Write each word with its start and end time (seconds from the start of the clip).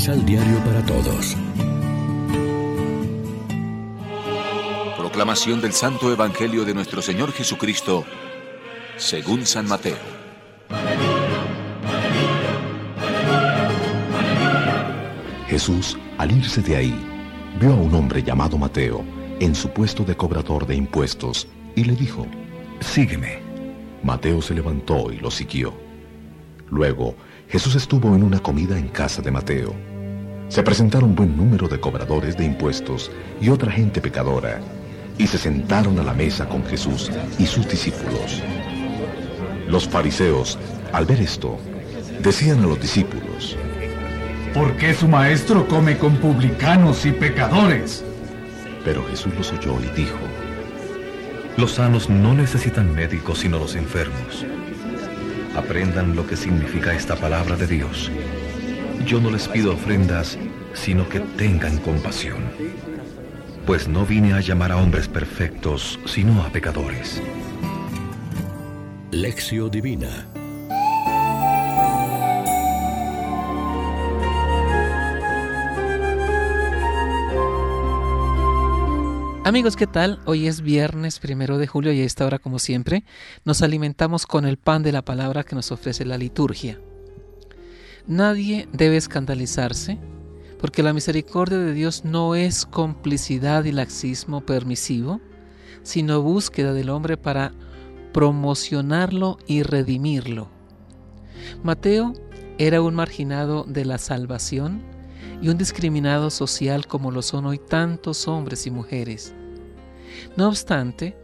Misal 0.00 0.24
Diario 0.24 0.58
para 0.64 0.82
Todos. 0.86 1.36
Proclamación 4.96 5.60
del 5.60 5.74
Santo 5.74 6.10
Evangelio 6.10 6.64
de 6.64 6.72
nuestro 6.72 7.02
Señor 7.02 7.32
Jesucristo, 7.32 8.06
según 8.96 9.44
San 9.44 9.68
Mateo. 9.68 9.98
Jesús, 15.48 15.98
al 16.16 16.32
irse 16.32 16.62
de 16.62 16.76
ahí, 16.76 16.98
vio 17.60 17.74
a 17.74 17.76
un 17.76 17.94
hombre 17.94 18.22
llamado 18.22 18.56
Mateo 18.56 19.04
en 19.38 19.54
su 19.54 19.68
puesto 19.68 20.02
de 20.02 20.16
cobrador 20.16 20.66
de 20.66 20.76
impuestos 20.76 21.46
y 21.76 21.84
le 21.84 21.94
dijo, 21.94 22.26
Sígueme. 22.80 23.42
Mateo 24.02 24.40
se 24.40 24.54
levantó 24.54 25.12
y 25.12 25.18
lo 25.18 25.30
siguió. 25.30 25.74
Luego, 26.70 27.16
Jesús 27.50 27.74
estuvo 27.74 28.14
en 28.16 28.22
una 28.22 28.38
comida 28.40 28.78
en 28.78 28.88
casa 28.88 29.20
de 29.20 29.30
Mateo. 29.30 29.89
Se 30.50 30.64
presentaron 30.64 31.14
buen 31.14 31.36
número 31.36 31.68
de 31.68 31.78
cobradores 31.78 32.36
de 32.36 32.44
impuestos 32.44 33.08
y 33.40 33.50
otra 33.50 33.70
gente 33.70 34.00
pecadora, 34.00 34.60
y 35.16 35.28
se 35.28 35.38
sentaron 35.38 35.96
a 36.00 36.02
la 36.02 36.12
mesa 36.12 36.48
con 36.48 36.66
Jesús 36.66 37.08
y 37.38 37.46
sus 37.46 37.68
discípulos. 37.68 38.42
Los 39.68 39.88
fariseos, 39.88 40.58
al 40.92 41.06
ver 41.06 41.20
esto, 41.20 41.56
decían 42.20 42.64
a 42.64 42.66
los 42.66 42.80
discípulos, 42.80 43.56
¿Por 44.52 44.76
qué 44.76 44.92
su 44.92 45.06
maestro 45.06 45.68
come 45.68 45.96
con 45.96 46.16
publicanos 46.16 47.06
y 47.06 47.12
pecadores? 47.12 48.04
Pero 48.84 49.06
Jesús 49.06 49.32
los 49.38 49.52
oyó 49.52 49.78
y 49.80 49.96
dijo, 49.96 50.18
Los 51.58 51.74
sanos 51.74 52.10
no 52.10 52.34
necesitan 52.34 52.92
médicos 52.92 53.38
sino 53.38 53.60
los 53.60 53.76
enfermos. 53.76 54.44
Aprendan 55.54 56.16
lo 56.16 56.26
que 56.26 56.36
significa 56.36 56.92
esta 56.92 57.14
palabra 57.14 57.54
de 57.54 57.68
Dios. 57.68 58.10
Yo 59.06 59.20
no 59.20 59.30
les 59.30 59.48
pido 59.48 59.72
ofrendas, 59.72 60.38
sino 60.74 61.08
que 61.08 61.20
tengan 61.20 61.78
compasión. 61.78 62.44
Pues 63.66 63.88
no 63.88 64.06
vine 64.06 64.34
a 64.34 64.40
llamar 64.40 64.72
a 64.72 64.76
hombres 64.76 65.08
perfectos, 65.08 65.98
sino 66.06 66.42
a 66.42 66.50
pecadores. 66.50 67.22
Lección 69.10 69.70
Divina 69.70 70.26
Amigos, 79.50 79.74
¿qué 79.74 79.88
tal? 79.88 80.20
Hoy 80.26 80.46
es 80.46 80.60
viernes 80.60 81.18
primero 81.18 81.58
de 81.58 81.66
julio 81.66 81.92
y 81.92 82.02
a 82.02 82.04
esta 82.04 82.24
hora, 82.24 82.38
como 82.38 82.60
siempre, 82.60 83.02
nos 83.44 83.62
alimentamos 83.62 84.24
con 84.24 84.44
el 84.44 84.58
pan 84.58 84.84
de 84.84 84.92
la 84.92 85.02
palabra 85.02 85.42
que 85.42 85.56
nos 85.56 85.72
ofrece 85.72 86.04
la 86.04 86.18
liturgia. 86.18 86.78
Nadie 88.06 88.68
debe 88.72 88.96
escandalizarse 88.96 89.98
porque 90.60 90.82
la 90.82 90.92
misericordia 90.92 91.58
de 91.58 91.72
Dios 91.72 92.04
no 92.04 92.34
es 92.34 92.66
complicidad 92.66 93.64
y 93.64 93.72
laxismo 93.72 94.42
permisivo, 94.42 95.20
sino 95.82 96.20
búsqueda 96.20 96.74
del 96.74 96.90
hombre 96.90 97.16
para 97.16 97.52
promocionarlo 98.12 99.38
y 99.46 99.62
redimirlo. 99.62 100.50
Mateo 101.62 102.12
era 102.58 102.82
un 102.82 102.94
marginado 102.94 103.64
de 103.64 103.86
la 103.86 103.96
salvación 103.96 104.82
y 105.40 105.48
un 105.48 105.56
discriminado 105.56 106.28
social 106.30 106.86
como 106.86 107.10
lo 107.10 107.22
son 107.22 107.46
hoy 107.46 107.58
tantos 107.58 108.28
hombres 108.28 108.66
y 108.66 108.70
mujeres. 108.70 109.34
No 110.36 110.48
obstante, 110.48 111.16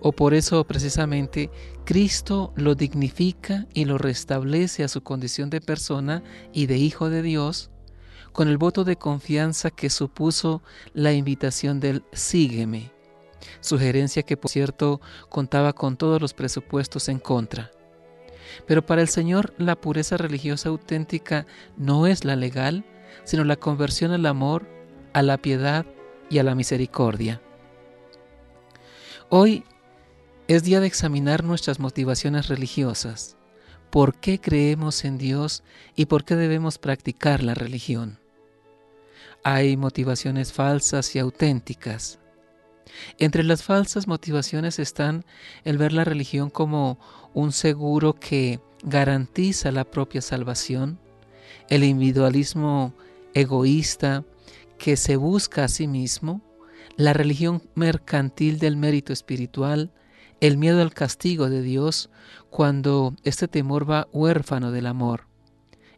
o 0.00 0.12
por 0.12 0.34
eso 0.34 0.64
precisamente, 0.64 1.50
Cristo 1.90 2.52
lo 2.54 2.76
dignifica 2.76 3.66
y 3.74 3.84
lo 3.84 3.98
restablece 3.98 4.84
a 4.84 4.88
su 4.88 5.02
condición 5.02 5.50
de 5.50 5.60
persona 5.60 6.22
y 6.52 6.66
de 6.66 6.76
hijo 6.76 7.10
de 7.10 7.20
Dios, 7.20 7.72
con 8.30 8.46
el 8.46 8.58
voto 8.58 8.84
de 8.84 8.94
confianza 8.94 9.72
que 9.72 9.90
supuso 9.90 10.62
la 10.94 11.12
invitación 11.12 11.80
del 11.80 12.04
sígueme, 12.12 12.92
sugerencia 13.60 14.22
que 14.22 14.36
por 14.36 14.52
cierto 14.52 15.00
contaba 15.28 15.72
con 15.72 15.96
todos 15.96 16.20
los 16.22 16.32
presupuestos 16.32 17.08
en 17.08 17.18
contra. 17.18 17.72
Pero 18.68 18.86
para 18.86 19.02
el 19.02 19.08
Señor 19.08 19.52
la 19.58 19.74
pureza 19.74 20.16
religiosa 20.16 20.68
auténtica 20.68 21.44
no 21.76 22.06
es 22.06 22.24
la 22.24 22.36
legal, 22.36 22.84
sino 23.24 23.42
la 23.42 23.56
conversión 23.56 24.12
al 24.12 24.26
amor, 24.26 24.68
a 25.12 25.22
la 25.22 25.38
piedad 25.38 25.84
y 26.30 26.38
a 26.38 26.44
la 26.44 26.54
misericordia. 26.54 27.42
Hoy 29.28 29.64
es 30.50 30.64
día 30.64 30.80
de 30.80 30.88
examinar 30.88 31.44
nuestras 31.44 31.78
motivaciones 31.78 32.48
religiosas. 32.48 33.36
¿Por 33.88 34.16
qué 34.16 34.40
creemos 34.40 35.04
en 35.04 35.16
Dios 35.16 35.62
y 35.94 36.06
por 36.06 36.24
qué 36.24 36.34
debemos 36.34 36.76
practicar 36.76 37.44
la 37.44 37.54
religión? 37.54 38.18
Hay 39.44 39.76
motivaciones 39.76 40.52
falsas 40.52 41.14
y 41.14 41.20
auténticas. 41.20 42.18
Entre 43.20 43.44
las 43.44 43.62
falsas 43.62 44.08
motivaciones 44.08 44.80
están 44.80 45.24
el 45.62 45.78
ver 45.78 45.92
la 45.92 46.02
religión 46.02 46.50
como 46.50 46.98
un 47.32 47.52
seguro 47.52 48.14
que 48.14 48.58
garantiza 48.82 49.70
la 49.70 49.84
propia 49.84 50.20
salvación, 50.20 50.98
el 51.68 51.84
individualismo 51.84 52.92
egoísta 53.34 54.24
que 54.78 54.96
se 54.96 55.14
busca 55.14 55.62
a 55.62 55.68
sí 55.68 55.86
mismo, 55.86 56.42
la 56.96 57.12
religión 57.12 57.62
mercantil 57.76 58.58
del 58.58 58.76
mérito 58.76 59.12
espiritual, 59.12 59.92
el 60.40 60.56
miedo 60.56 60.80
al 60.80 60.92
castigo 60.94 61.50
de 61.50 61.62
Dios 61.62 62.10
cuando 62.48 63.14
este 63.24 63.46
temor 63.46 63.88
va 63.88 64.08
huérfano 64.12 64.72
del 64.72 64.86
amor, 64.86 65.26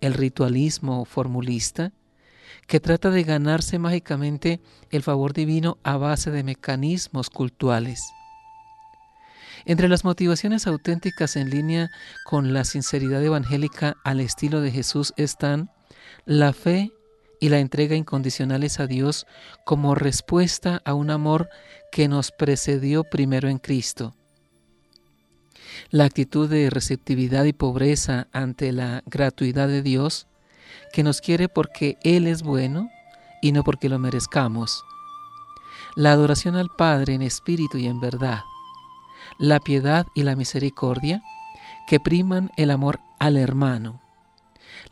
el 0.00 0.14
ritualismo 0.14 1.04
formulista, 1.04 1.92
que 2.66 2.80
trata 2.80 3.10
de 3.10 3.24
ganarse 3.24 3.78
mágicamente 3.78 4.60
el 4.90 5.02
favor 5.02 5.32
divino 5.32 5.78
a 5.82 5.96
base 5.96 6.30
de 6.30 6.42
mecanismos 6.42 7.30
cultuales. 7.30 8.00
Entre 9.64 9.88
las 9.88 10.04
motivaciones 10.04 10.66
auténticas 10.66 11.36
en 11.36 11.50
línea 11.50 11.90
con 12.24 12.52
la 12.52 12.64
sinceridad 12.64 13.24
evangélica 13.24 13.96
al 14.04 14.20
estilo 14.20 14.60
de 14.60 14.70
Jesús 14.70 15.12
están 15.16 15.70
la 16.24 16.52
fe 16.52 16.92
y 17.40 17.48
la 17.48 17.58
entrega 17.58 17.96
incondicionales 17.96 18.80
a 18.80 18.86
Dios 18.86 19.26
como 19.64 19.94
respuesta 19.94 20.82
a 20.84 20.94
un 20.94 21.10
amor 21.10 21.48
que 21.90 22.08
nos 22.08 22.30
precedió 22.32 23.04
primero 23.04 23.48
en 23.48 23.58
Cristo. 23.58 24.14
La 25.90 26.04
actitud 26.04 26.48
de 26.48 26.70
receptividad 26.70 27.44
y 27.44 27.52
pobreza 27.52 28.28
ante 28.32 28.72
la 28.72 29.02
gratuidad 29.06 29.68
de 29.68 29.82
Dios, 29.82 30.26
que 30.92 31.02
nos 31.02 31.20
quiere 31.20 31.48
porque 31.48 31.96
Él 32.02 32.26
es 32.26 32.42
bueno 32.42 32.90
y 33.42 33.52
no 33.52 33.62
porque 33.62 33.88
lo 33.88 33.98
merezcamos. 33.98 34.84
La 35.94 36.12
adoración 36.12 36.56
al 36.56 36.68
Padre 36.68 37.14
en 37.14 37.22
espíritu 37.22 37.78
y 37.78 37.86
en 37.86 38.00
verdad. 38.00 38.40
La 39.38 39.60
piedad 39.60 40.06
y 40.14 40.22
la 40.22 40.36
misericordia, 40.36 41.22
que 41.86 42.00
priman 42.00 42.50
el 42.56 42.70
amor 42.70 43.00
al 43.18 43.36
hermano 43.36 44.00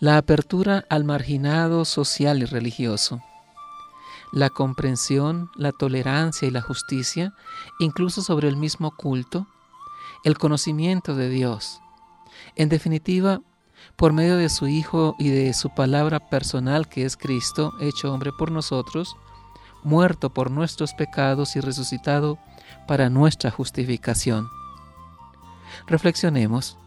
la 0.00 0.16
apertura 0.16 0.84
al 0.90 1.04
marginado 1.04 1.84
social 1.84 2.42
y 2.42 2.44
religioso, 2.44 3.22
la 4.32 4.50
comprensión, 4.50 5.50
la 5.54 5.72
tolerancia 5.72 6.48
y 6.48 6.50
la 6.50 6.60
justicia, 6.60 7.32
incluso 7.78 8.22
sobre 8.22 8.48
el 8.48 8.56
mismo 8.56 8.90
culto, 8.96 9.46
el 10.24 10.38
conocimiento 10.38 11.14
de 11.14 11.28
Dios. 11.28 11.80
En 12.56 12.68
definitiva, 12.68 13.40
por 13.96 14.12
medio 14.12 14.36
de 14.36 14.48
su 14.48 14.66
Hijo 14.66 15.14
y 15.18 15.28
de 15.28 15.52
su 15.54 15.70
palabra 15.70 16.30
personal 16.30 16.88
que 16.88 17.04
es 17.04 17.16
Cristo, 17.16 17.74
hecho 17.80 18.12
hombre 18.12 18.32
por 18.32 18.50
nosotros, 18.50 19.16
muerto 19.82 20.30
por 20.30 20.50
nuestros 20.50 20.94
pecados 20.94 21.56
y 21.56 21.60
resucitado 21.60 22.38
para 22.88 23.10
nuestra 23.10 23.50
justificación. 23.50 24.48
Reflexionemos. 25.86 26.78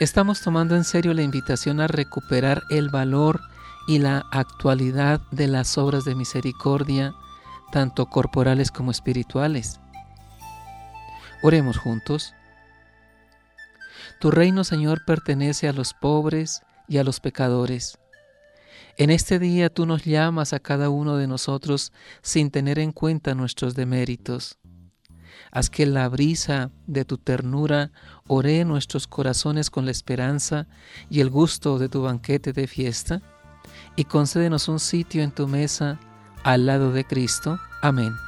Estamos 0.00 0.40
tomando 0.42 0.76
en 0.76 0.84
serio 0.84 1.12
la 1.14 1.22
invitación 1.22 1.80
a 1.80 1.88
recuperar 1.88 2.62
el 2.70 2.88
valor 2.88 3.40
y 3.88 3.98
la 3.98 4.24
actualidad 4.30 5.20
de 5.30 5.48
las 5.48 5.78
obras 5.78 6.04
de 6.04 6.14
misericordia, 6.14 7.14
tanto 7.72 8.06
corporales 8.06 8.70
como 8.70 8.90
espirituales. 8.90 9.80
Oremos 11.42 11.78
juntos. 11.78 12.34
Tu 14.20 14.30
reino, 14.30 14.64
Señor, 14.64 15.04
pertenece 15.04 15.68
a 15.68 15.72
los 15.72 15.94
pobres 15.94 16.62
y 16.88 16.98
a 16.98 17.04
los 17.04 17.20
pecadores. 17.20 17.98
En 18.96 19.10
este 19.10 19.38
día 19.38 19.72
tú 19.72 19.86
nos 19.86 20.04
llamas 20.04 20.52
a 20.52 20.58
cada 20.58 20.90
uno 20.90 21.16
de 21.16 21.28
nosotros 21.28 21.92
sin 22.20 22.50
tener 22.50 22.80
en 22.80 22.90
cuenta 22.90 23.34
nuestros 23.34 23.76
deméritos. 23.76 24.58
Haz 25.52 25.70
que 25.70 25.86
la 25.86 26.08
brisa 26.08 26.72
de 26.86 27.04
tu 27.04 27.16
ternura 27.16 27.92
ore 28.26 28.64
nuestros 28.64 29.06
corazones 29.06 29.70
con 29.70 29.84
la 29.84 29.92
esperanza 29.92 30.66
y 31.08 31.20
el 31.20 31.30
gusto 31.30 31.78
de 31.78 31.88
tu 31.88 32.02
banquete 32.02 32.52
de 32.52 32.66
fiesta, 32.66 33.22
y 33.96 34.04
concédenos 34.04 34.68
un 34.68 34.80
sitio 34.80 35.22
en 35.22 35.30
tu 35.30 35.46
mesa 35.46 36.00
al 36.42 36.66
lado 36.66 36.92
de 36.92 37.04
Cristo. 37.04 37.58
Amén. 37.82 38.27